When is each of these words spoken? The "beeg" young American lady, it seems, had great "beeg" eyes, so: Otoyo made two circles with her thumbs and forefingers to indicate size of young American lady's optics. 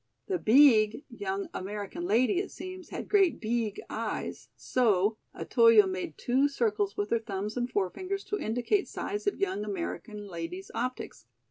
The 0.25 0.39
"beeg" 0.39 1.05
young 1.09 1.47
American 1.53 2.05
lady, 2.05 2.39
it 2.39 2.49
seems, 2.49 2.89
had 2.89 3.07
great 3.07 3.39
"beeg" 3.39 3.79
eyes, 3.87 4.47
so: 4.57 5.19
Otoyo 5.35 5.85
made 5.85 6.17
two 6.17 6.49
circles 6.49 6.97
with 6.97 7.11
her 7.11 7.19
thumbs 7.19 7.55
and 7.55 7.69
forefingers 7.69 8.23
to 8.29 8.39
indicate 8.39 8.87
size 8.87 9.27
of 9.27 9.39
young 9.39 9.63
American 9.63 10.27
lady's 10.27 10.71
optics. 10.73 11.27